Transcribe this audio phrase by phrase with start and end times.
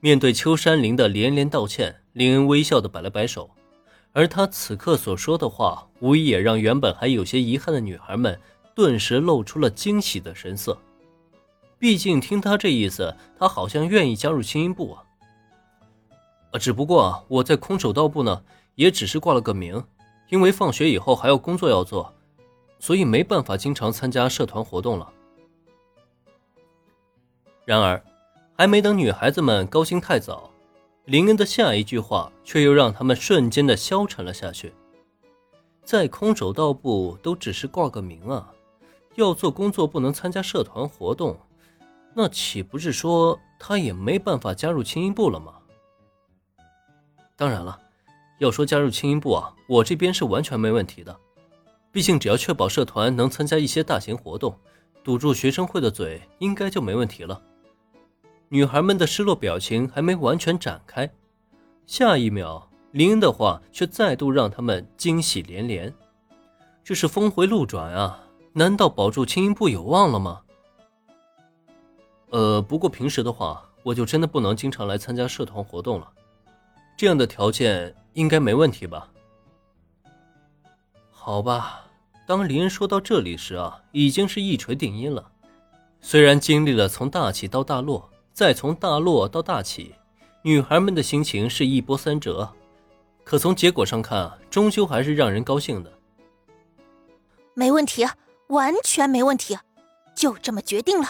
[0.00, 3.50] 面对秋山林的连连道歉，林恩微笑的摆了摆手，
[4.12, 8.40] 而他此刻所说的话，无疑也让原本还有些遗憾的女孩们
[8.76, 10.78] 顿时露出了惊喜的神色。
[11.80, 15.02] 毕竟听他这意思，他好像愿意加入青音部啊。
[16.52, 18.44] 啊，只不过我在空手道部呢，
[18.76, 19.84] 也只是挂了个名，
[20.28, 22.14] 因为放学以后还要工作要做，
[22.78, 25.12] 所以没办法经常参加社团活动了。
[27.64, 28.00] 然而。
[28.60, 30.50] 还没等女孩子们高兴太早，
[31.04, 34.74] 林恩的下一句话却又让他们瞬间的消沉了下去。
[35.84, 38.52] 在空手道部都只是挂个名啊，
[39.14, 41.38] 要做工作不能参加社团活动，
[42.12, 45.54] 那岂不是说他也没办法加入青音部了吗？
[47.36, 47.78] 当然了，
[48.38, 51.16] 要说加入青音部啊，我这边是完全没问题的，
[51.92, 54.58] 毕竟只要确保社团能参加一些大型活动，
[55.04, 57.40] 堵住学生会的嘴，应该就没问题了。
[58.50, 61.10] 女孩们的失落表情还没完全展开，
[61.86, 65.92] 下一秒，林恩的话却再度让他们惊喜连连。
[66.82, 68.24] 这是峰回路转啊！
[68.54, 70.40] 难道保住青音部有望了吗？
[72.30, 76.10] 呃，不过平时的话，我就真的不能经常来参加社团活动了。
[76.96, 79.10] 这样的条件应该没问题吧？
[81.10, 81.84] 好吧，
[82.26, 85.30] 当林恩说到这里时啊，已经是一锤定音了。
[86.00, 88.08] 虽然经历了从大起到大落。
[88.38, 89.96] 再从大落到大起，
[90.42, 92.48] 女孩们的心情是一波三折，
[93.24, 95.92] 可从结果上看，终究还是让人高兴的。
[97.52, 98.06] 没问题，
[98.46, 99.58] 完全没问题，
[100.14, 101.08] 就这么决定了。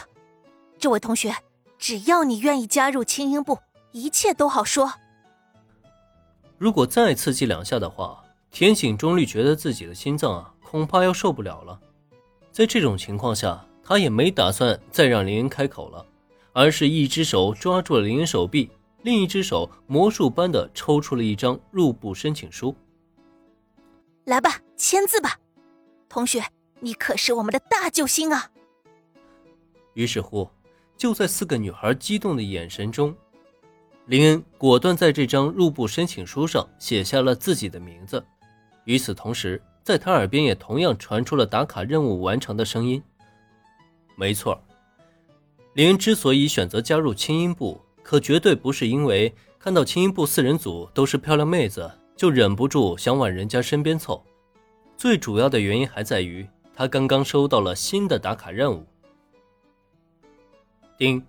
[0.78, 1.36] 这位同学，
[1.76, 3.58] 只要你愿意加入青音部，
[3.92, 4.90] 一切都好说。
[6.56, 11.78] 如果再刺激两下的话，田井中律觉得自己的心脏啊，恐怕要受不了了。
[12.50, 16.06] 在这种情况下，他也没打算再让林恩开口了。
[16.58, 18.68] 而是一只手抓住了林恩手臂，
[19.02, 22.74] 另一只手魔术般的抽出了一张入部申请书。
[24.24, 25.38] 来吧，签字吧，
[26.08, 26.42] 同学，
[26.80, 28.50] 你可是我们的大救星啊！
[29.94, 30.50] 于是乎，
[30.96, 33.14] 就在四个女孩激动的眼神中，
[34.06, 38.20] 林恩果断在这张入部申请书上写下了自己的名字。
[38.82, 43.00] 与此同时，在他耳边也同样传出了打卡任务完成的声音。
[44.16, 44.60] 没错。
[45.74, 54.24] 林恩之所以选择加入青音部，可绝对不是因为看到青音部四人组都是漂亮妹子，就忍不住想往人家身边凑。
[54.96, 58.84] 最主要的原因还在于他刚刚收到了新的打卡任务。
[60.96, 61.24] 丁，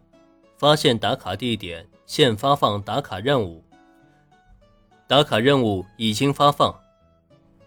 [0.57, 3.63] 发现打卡地点，现发放打卡任务。
[5.05, 6.73] 打卡任务已经发放，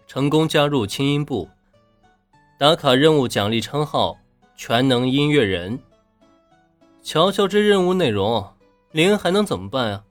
[0.05, 1.47] 成功加入青音部。
[2.59, 4.17] 打卡任务奖励称号：
[4.57, 5.79] 全能音乐人。
[7.03, 8.47] 瞧瞧这任务内容，
[8.91, 10.01] 林恩还能怎么办呀？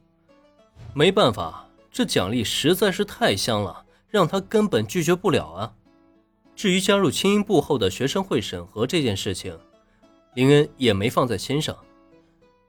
[0.92, 5.72] 没办法，这奖励实在是太香了，让他根本拒绝不了啊。
[6.54, 9.58] 至于加入青音部后的学生会审核这件事情，
[10.34, 11.75] 林恩也没放在心上，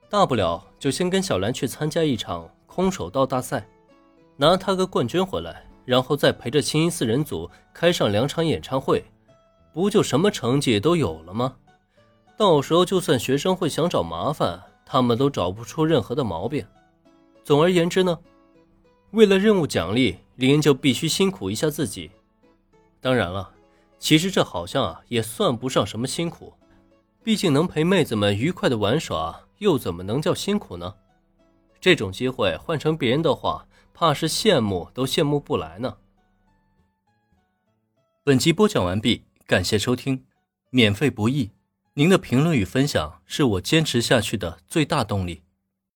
[0.10, 3.68] 大不了就先跟小兰去参加一场空手道大赛，
[4.38, 9.04] 拿他个冠军回来，然后再陪着青音四人组开上两场演唱会，
[9.74, 11.56] 不就什么成绩都有了吗？
[12.36, 16.66] 到时候就算学生会想找麻烦，他们都找不出任何的毛病。
[17.44, 18.20] 总而言之呢，
[19.12, 22.10] 为了任务奖励，林恩就必须辛苦一下自己。
[23.00, 23.52] 当然了，
[24.00, 26.54] 其实这好像啊也算不上什么辛苦，
[27.24, 30.96] 毕竟能陪妹子们愉快的玩耍，又怎么能叫辛苦呢？
[31.80, 35.98] 这种机会换成别人的话，怕是羡慕都羡慕不来呢。
[38.24, 40.26] 本集播讲完毕，感谢收听，
[40.70, 41.52] 免费不易。
[41.96, 45.44] 您的评论与分享是我坚持下去的最大动力。